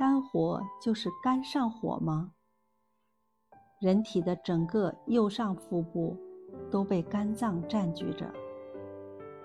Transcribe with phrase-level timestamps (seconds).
[0.00, 2.32] 肝火就是肝上火吗？
[3.82, 6.16] 人体的整个右上腹部
[6.70, 8.32] 都被肝脏占据着。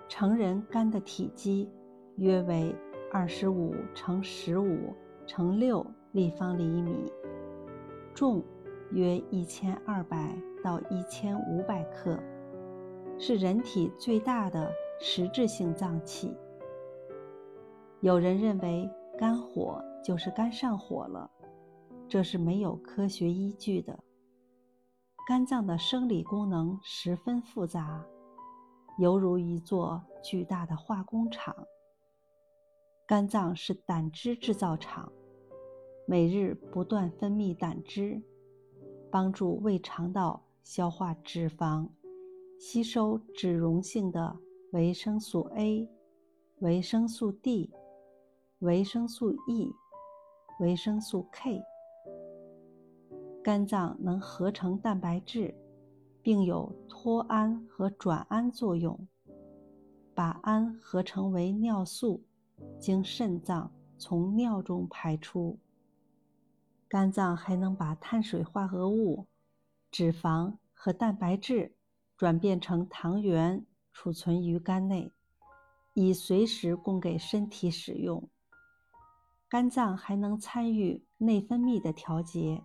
[0.07, 1.69] 成人肝的体积
[2.15, 2.73] 约为
[3.11, 4.95] 二十五乘十五
[5.27, 7.11] 乘六立方厘米，
[8.13, 8.41] 重
[8.91, 10.33] 约一千二百
[10.63, 12.17] 到一千五百克，
[13.19, 16.33] 是人体最大的实质性脏器。
[17.99, 21.31] 有人认为肝火就是肝上火了，
[22.07, 23.97] 这是没有科学依据的。
[25.27, 28.05] 肝脏的生理功能十分复杂，
[28.99, 31.55] 犹如一座巨大的化工厂。
[33.07, 35.11] 肝脏是胆汁制造厂，
[36.05, 38.21] 每日不断分泌胆汁，
[39.09, 41.89] 帮助胃肠道消化脂肪，
[42.59, 44.37] 吸收脂溶性的
[44.71, 45.89] 维生素 A、
[46.59, 47.73] 维生素 D、
[48.59, 49.73] 维生素 E、
[50.59, 51.61] 维生素 K。
[53.43, 55.53] 肝脏能合成蛋白质，
[56.21, 59.07] 并有脱氨和转氨作用，
[60.13, 62.23] 把氨合成为尿素，
[62.79, 65.59] 经肾脏从尿中排出。
[66.87, 69.25] 肝脏还能把碳水化合物、
[69.91, 71.75] 脂肪和蛋白质
[72.15, 75.11] 转变成糖原，储存于肝内，
[75.93, 78.29] 以随时供给身体使用。
[79.47, 82.63] 肝脏还能参与内分泌的调节。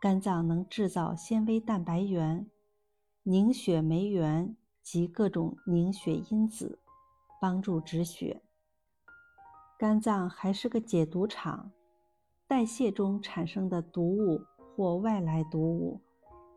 [0.00, 2.44] 肝脏能制造纤维蛋白原、
[3.22, 6.80] 凝血酶原及各种凝血因子，
[7.40, 8.42] 帮助止血。
[9.78, 11.70] 肝脏还是个解毒场，
[12.48, 14.40] 代谢中产生的毒物
[14.76, 16.00] 或外来毒物，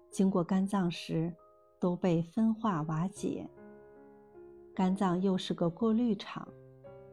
[0.09, 1.31] 经过肝脏时
[1.79, 3.47] 都被分化瓦解。
[4.73, 6.47] 肝脏又是个过滤场，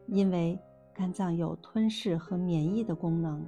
[0.07, 0.59] 因为
[0.93, 3.45] 肝脏有吞噬和免疫的功能。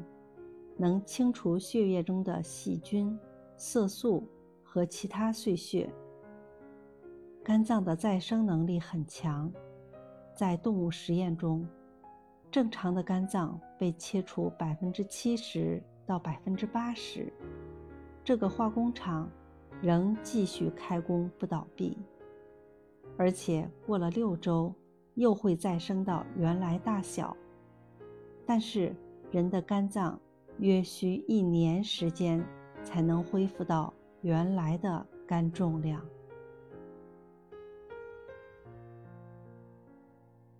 [0.77, 3.17] 能清除血液中的细菌、
[3.55, 4.27] 色素
[4.61, 5.89] 和其他碎屑。
[7.41, 9.49] 肝脏的再生能力很强，
[10.35, 11.65] 在动物实验中，
[12.51, 17.31] 正常的肝脏被切除百分之七十到百分之八十，
[18.21, 19.29] 这个化工厂
[19.81, 21.97] 仍继续开工不倒闭，
[23.15, 24.73] 而且过了六周
[25.15, 27.35] 又会再生到原来大小。
[28.45, 28.95] 但是
[29.31, 30.19] 人的肝脏。
[30.59, 32.43] 约需一年时间
[32.83, 36.01] 才能恢复到原来的肝重量。